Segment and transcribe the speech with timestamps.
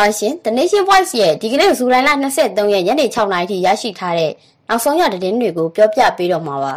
[0.00, 2.10] ပါရှင် The Nation Voice ရဲ့ဒီကနေ့ဇူလိုင်လ
[2.40, 4.32] 23ရက်ညနေ6နာရီထိရရှိထားတဲ့
[4.68, 6.76] နောက်ဆုံးရသတင်းတွေကိုပြောပြပေးတော့မှာပါပ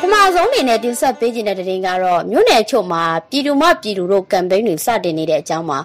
[0.00, 5.78] ထမဆုံးအနေနဲ့တင်ဆက်ပေးခြင်းတဲ့သတင်းကတော့မြို့နယ်ချုပ်မှာပြည်သူ့မပြည်သူတို့ကမ်ပိန်းတွေစတင်နေတဲ့အကြောင်းမှာ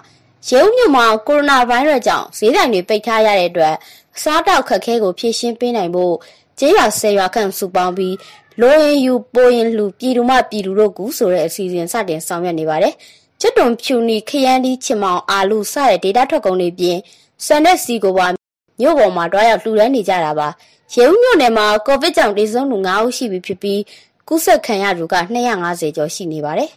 [0.48, 3.74] ရဲဦးမြို့မှာကိုရိုနာဗိုင်းရပ်စ်ကြောင့်ဈေးဆိုင်တွေပိတ်ထားရတဲ့အတွက်
[4.22, 6.14] စားတောက်ခက်ခဲကိုဖြည့်ရှင်းပေးနိုင်ဖို့
[6.58, 8.14] ကျေးရွာဆယ်ရွာခန့်စုပေါင်းပြီး
[8.60, 12.94] လိုရင်ယူပိုရင်လူပြည်သူ့မပြည်သူတို့ကူဆိုတဲ့အစီအစဉ်စတင်ဆောင်ရွက်နေပါတယ်။
[13.44, 16.98] ချွတ်တုံဖြူနီခရမ်းဒီချင်မောင်အာလူစတဲ့ဒေတာထွက်ကုန်တွေပြင်
[17.44, 18.26] ဆန်တဲ့စီကိုပါ
[18.80, 20.48] မြို့ပေါ်မှာတွားရောက်လှူဒန်းနေကြတာပါ
[20.94, 23.80] ရေဦးမြို့နယ်မှာကိုဗစ်ကြောင့်ဒေဆုံးလူ9ဦးရှိပြီဖြစ်ပြီး
[24.28, 25.14] ကူးစက်ခံရသူက
[25.54, 26.70] 250ကျော်ရှိနေပါတယ်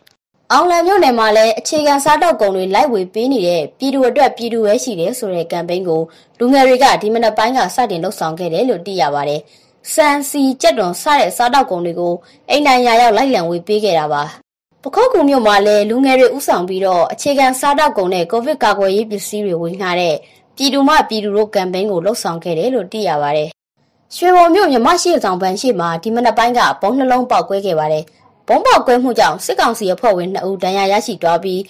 [0.51, 6.01] အောင်လံမြို့နယ်မှာလည်းအခြေခံစားတောက်ကုန်တွေလိုက်ဝေပေးနေတဲ့ပြည်သူအတွက်ပြည်သူပဲရှိတယ်ဆိုတဲ့ကမ်ပိန်းကို
[6.39, 9.41] လူငယ်တွေကဒီမနက်ပိုင်းကစတင်လှုပ်ဆောင်ခဲ့တယ်လို့သိရပါတယ်။
[9.93, 12.13] စံစီကြက်တွန်စတဲ့စားတောက်ကုန်တွေကို
[12.49, 14.44] အိမ်နိုင်ရာရောက်လိုက်လံဝေပေးခဲ့တာပါ
[14.87, 20.15] ပခုတ်ကူမြို့မှာလည်းလူငယ်တွေဥဆောင်ပြီးတော့အခြေခံစားတောက်ကုန်နဲ့ကိုဗစ်ကာကွယ်ရေးပစ္စည်းတွေဝင်လာတဲ့
[20.55, 23.49] ပြည်သူမှပြည်သူတို့ကမ်ပိန်းကိုလှုပ်ဆောင်ခဲ့တယ်လို့သိရပါတယ်။
[24.15, 28.03] ရွှေဘုံမြို့မြမရှိဆောင်ပန်းရှိမှာဒီမနက်ပိုင်းကဘုံနှလုံးပေါက်ကွဲခဲ့ပါတယ်။
[28.47, 31.61] ဘုံပေါက်ကွဲမှုကြောင့်စစ်ကောင်စီအဖွဲ့ဝင်2ဦးဒဏ်ရာရရှိသွားပြီး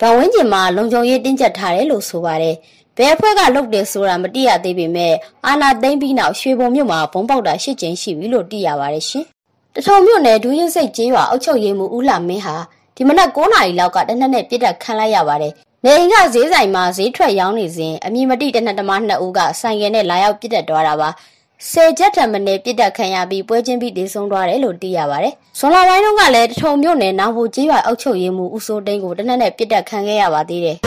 [0.00, 2.56] ဗဝင်းကျင်မှာလုံခြုံရေးတင်းကျပ်ထားတယ်လို့ဆိုပါတယ်။
[2.96, 5.14] ဘယ်အဖွဲ့ကလုပ်တယ်ဆိုတာမသိရသေးပေမဲ့
[5.46, 9.26] အာနာသိမ့်ပြီးနောက်ရွှေဘုံမြို့မှာဘုံပေါက်တာ၈ကြိမ်ရှိပြီလို့သိရပါတယ်ရှင်။
[9.80, 12.56] တထုံမြို့နယ်ဒူးရင်စိတ်ကျေးရွာအုပ်ချုပ်ရေးမှူးဦးလာမင်းဟာ
[12.96, 15.52] ဒီမနက်9နာရီလောက်ကတနက်နဲ့ပြစ်တက်ခံလိုက်ရပါတယ်။
[15.84, 21.08] နေအိမ်ကဈေးဆိုင်မှာဈေးထွက်ရောင်းနေစဉ်အမည်မတိတနက်တမနှစ်ဦးကဆိုင်ကယ်နဲ့လာရောက်ပြစ်တက်သွားတာပါ။
[21.70, 30.76] ဆယ်ချက်ထံမနေပြစ်တက်ခံရပြီးပွဲချင်းပြီးဒေဆုံးသွားတယ်လို့သိရပါတယ်။ဇွန်လပိုင်းတုန်းကလည်းတထုံမြို့နယ်နောင်ဘူကျေးရွာအုပ်ချုပ်ရေးမှူးဦးစိုးတိန်ကိုတနက်နဲ့ပြစ်တက်ခံခဲ့ရပါသေးတယ်။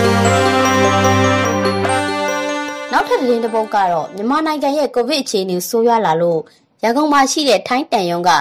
[2.91, 6.41] နောက်ထပ်သတင်းတစ်ပုဒ်ကတော့မြန်မာနိုင်ငံရဲ့ကိုဗစ်အခြေအနေဆိုးရွားလာလို့
[6.83, 8.31] ရန်ကုန်မှာရှိတဲ့ထိုင်းတန်ယုံက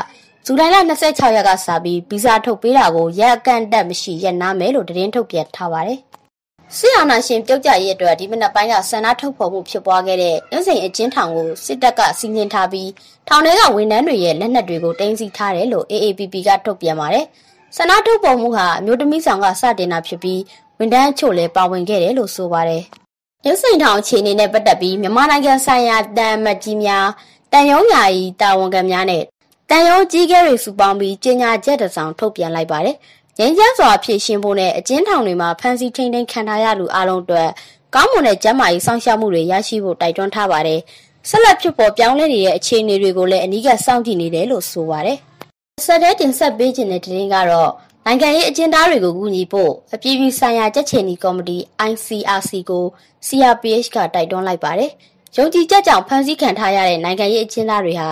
[0.47, 5.99] ဇူလိုင်လ26ရက်ကစပြီးဗီဇာထုတ်ပေးတာကိုရက်အကန့်တက်မရှိရက်နားမယ်လို့သတင်းထုတ်ပြန်ထားပါတယ်။
[6.77, 12.91] စစ်အာဏာရှင်ပြုတ်ကျရေးအတွက်ဒီမနက်ပိုင်းကဆန္ဒထုတ်ဖော်မှုဖြစ်ပွားခဲ့တဲ့အင်းစိန်အကျဉ်းထောင်ကိုစစ်တပ်ကစီရင်ထားပြီး
[13.29, 17.25] ထောင်ထဲကဝန်ထမ်းတွေရဲ့လက်နက်တွေကိုတင်စီထားတယ်လို့ AAPP ကထုတ်ပြန်ပါတယ်။
[17.77, 20.41] ဆန္ဒထုတ်ဖော်မှုဟာအမျိုးသမီးဆောင်ကစတင်တာဖြစ်ပြီး
[20.79, 22.83] ဝန်ထမ်းအချို့လည်းပါဝင်ခဲ့တယ်လို့ဆိုပါတယ်။
[23.45, 27.07] အင်းစိန်ထောင်အခြေအနေနဲ့ပတ်သက်ပြီးမြန်မာနိုင်ငံဆိုင်ရာတန်မတ်ကြီးများ
[27.53, 29.25] တန်ရုံးယာယီတာဝန်ခံများနဲ့
[29.73, 32.97] တန်ရုံးကြီးကဲတွေစုပေါင်းပြီးကြေညာချက်တစ်စောင်ထုတ်ပြန်လိုက်ပါတယ်။
[33.39, 37.49] ငင်းကျန်းစွာဖြည့်ရှင်းဖို့နဲ့အကျဉ်းထောင်တွေမှာဖမ်းဆီးထိန်းသိမ်းခံထားရလူအလုံးအတွက်
[37.95, 40.81] ကောင်းမွန်တဲ့ကျန်းမာရေးစောင့်ရှောက်မှုတွေရရှိဖို့တိုက်တွန်းထားပါတယ်။
[41.29, 45.19] ဆက်လက်ဖြစ်ပေါ်ပြောင်းလဲနေတဲ့အခြေအနေတွေကိုလည်းအနီးကပ်စောင့်ကြည့်နေတယ်လို့ဆိုပါတယ်။
[45.87, 47.71] ဆက်တဲ့တင်ဆက်ပေးခြင်းတဲ့တင်ကတော့
[48.07, 51.57] နိုင်ငံရေးအကျဉ်းသားတွေကိုကူညီဖို့အပြည်ပြည်ဆိုင်ရာကြက်ချင်နီကော်မတီ
[51.91, 52.85] ICRC ကို
[53.27, 54.91] CRPH ကတိုက်တွန်းလိုက်ပါတယ်။
[55.37, 58.09] ယုံကြည်ချက်ကြောင့်ဖမ်းဆီးခံထားရတဲ့နိုင်ငံရေးအကျဉ်းသားတွေဟာ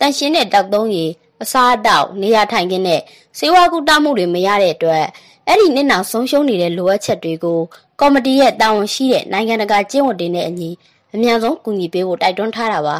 [0.00, 1.10] တန်ရှင်းတဲ့တောက်သုံးရည်
[1.42, 3.00] အစားအသောက်နေရာထိုင်ခင်းနဲ့
[3.38, 5.04] စေဝါကူတာမှုတွေမရတဲ့အတွက်
[5.46, 7.60] အဲ့ဒီနှစ်နောက်ဆုံးရှုံးနေတဲ့လိုအပ်ချက်တွေကို
[8.00, 10.70] ကော်မတီရဲ့တာဝန်ရှိတဲ့နိုင်ငံတကာကျင့်ဝတ်တွေနဲ့အညီ
[11.14, 12.96] အများဆုံးကူညီပေးဖို့တိုက်တွန်းထားတာပါ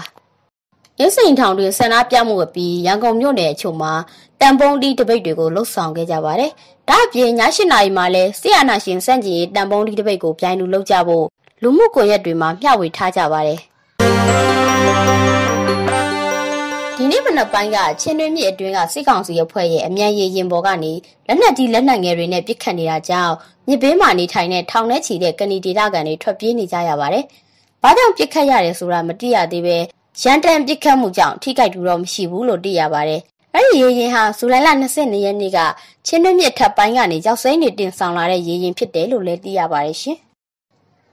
[0.98, 3.92] ရင်းစိန်ထောင်တွင်ဆန္ဒပြမှုအပြီးရန်ကုန်မြို့နယ်အချို့မှာ
[4.40, 6.50] တန်ပုံးတီးတပိတ်တွေကိုလှုပ်ဆောင်ခဲ့ကြပါတယ်။
[6.88, 7.40] ဒါ့အပြင်ည၈
[7.72, 11.24] နာရီမှာလဲဆီယနာရှင်စန့်ကျင်တန်ပုံးတီးတပိတ်ကိုပြိုင်လူလုပ်ကြဖို့
[11.62, 13.60] လူမှုကွန်ရက်တွေမှာမျှဝေထားကြပါတယ်။
[17.02, 20.92] ဒီနေ့မနက်ပိုင်းကချင်းတွင်းမြစ်အတွင်းကစစ်ကောင်စီအဖွဲ့ရဲ့အမြန်ရည်ရင်ပေါ်ကနေ
[21.26, 23.34] လက်နက်ကြီးလက်နက်ငယ်တွေနဲ့ပစ်ခတ်နေတာကြောင့်
[23.68, 27.24] မြစ်ဘေးမှာနေထိုင်တဲ့ထောင်ထဲချီတဲ့ကဏီဒေသခံတွေထွက်ပြေးနေကြရပါတယ်။
[27.82, 29.76] ဘာကြောင့်ပစ်ခတ်ရတယ်ဆိုတာမသိရသေးပဲ
[30.22, 33.20] ရန်တန်ပစ်ခတ်မှုကြောင့်ထိခိုက်တူတော့မရှိဘူးလို့သိရပါတယ်။
[33.54, 35.58] အဲ့ဒီရေရင်ဟာဇူလိုင်လ22ရက်နေ့က
[36.06, 40.18] ချင်းတွင်းမြစ်ထပ်ပိုင်းကနေကြောက်စိမ့်နေတင်ဆောင်လာတဲ့ရေရင်ဖြစ်တယ်လို့လည်းသိရပါတယ်ရှင်။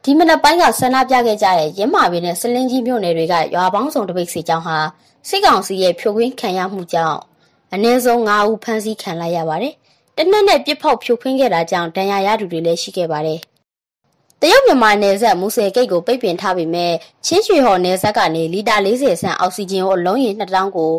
[0.09, 4.77] ဒီမနက်ပိုင်းကဆန္ဒပြခဲ့ကြတဲ့ရင်းမာပင်နဲ့စလင်းကြီးမြို့နယ်တွေကရွာပေါင်းစုံတပိတ်စီကြောင်းဟာ
[5.29, 7.19] စစ်ကောင်စီရဲ့ဖြိုခွင်းခံရမှုကြောင့်
[7.73, 9.73] အနည်းဆုံး9ဦးဖမ်းဆီးခံလိုက်ရပါတယ်။
[10.17, 13.39] တနက်နဲ့ပြစ်ဖောက်ဖြိုခွင်းခဲ့တာကြောင့်ဒဏ်ရာရသူတွေလည်းရှိခဲ့ပါတယ်။
[14.41, 16.93] တရုတ်မြန်မာနယ်စပ်မူဆယ်ဂိတ်ကိုပိတ်ပင်ထားပေမဲ့
[17.25, 20.91] ချင်းရွှေဟော်နယ်စပ်ကနေလီတာ40ဆန်အောက်ဆီဂျင်ကိုအလုံးရေ2000ကို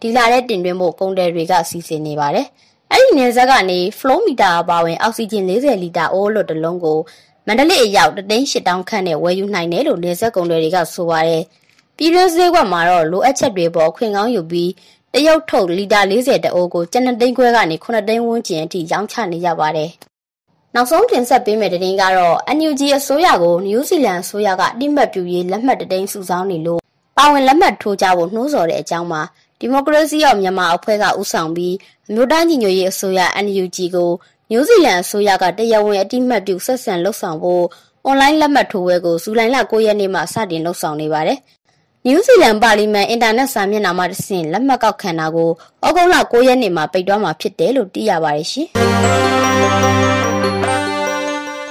[0.00, 2.46] ဒီလာတဲ့တင်သွင်းဖို့ကုန်တယ်တွေကစီစဉ်နေပါတယ်။
[2.92, 7.00] အဲ့ဒီနယ်စပ်ကနေ flow meter အပါဝင်အောက်ဆီဂျင်40လီတာအိုးလွတ်တလုံးကို
[7.46, 11.42] မန္တလေးအရောက်တသိန်း၈တောင်းခန့်နဲ့ဝယ်ယူနိုင်တယ်လို့နေဆက်ကုန်တွေကဆိုပါတယ်။
[11.96, 14.70] ပြည်တွင်းဈေးကွက်မှာတော့လိုအပ်ချက်တွေပေါ်ခွင့်ကောင်းယူပြီး
[15.12, 19.90] တရုတ်ထုတ်လီတာ40တအိုးကိုကျန်သိန်းခွဲကနေ9သိန်းဝန်းကျင်အထိရောင်းချနေကြပါတယ်။
[20.74, 26.80] နောက်ဆုံးတင်ဆက်ပေးမယ့်သတင်းကတော့ NUG အစိုးရကိုနယူးဇီလန်အစိုးရကအတိမတ်ပြူရေးလက်မှတ်တသိန်းစုဆောင်းနေလို့
[27.16, 29.22] ပါဝင်လက်မှတ်ထိုးကြဖို့နှိုးဆော်တဲ့အကြောင်းမှာ
[29.58, 31.74] ဒီမိုကရေစီရောမြန်မာအဖွဲ့ကဥဆောင်ပြီး
[32.08, 34.10] အမျိုးသားညီညွတ်ရေးအစိုးရ NUG ကို
[34.50, 37.64] နယူးဇီလန်အစိုးရကတရားဝင်အတိမတ်ပြုဆက်ဆံလှုပ်ဆောင်ဖို့
[38.04, 41.38] အွန်လိုင်းလက်မှတ်ထိုးပွဲကိုဇူလိုင်လ9ရက်နေ့မှစတင်လှုပ်ဆောင်နေပါတယ်။
[42.06, 45.50] နယူးဇီလန်ပါလီမန်အင်တာနက်စာမျက်နှာမှာတဆင့်လက်မှတ်ကောက်ခံတာကို
[45.86, 48.66] ဩဂုတ်လ9ရက်နေ့မှာပိတ်သွားမှာဖြစ်တယ်လို့သိရပါတယ်ရှင်။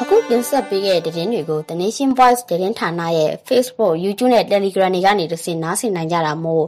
[0.02, 6.66] အခုတတင်ဆက်ပေးခဲ့တဲ့သတင်းတွေကို The Nation Voice သတင်းဌာနရဲ့ Facebook, YouTube နဲ့ Telegram တွေကနေတဆင့်နားဆင်နိုင်ကြတာမို့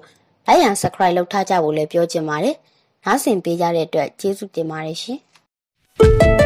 [0.48, 2.56] like and subscribe လုပ်ထားကြဖို့လည်းပြောချင်ပါတယ်။
[3.06, 5.20] နားဆင်ပေးကြတဲ့အတွက်ကျေးဇူးတင်ပါတယ်ရှင်။
[6.06, 6.45] thank you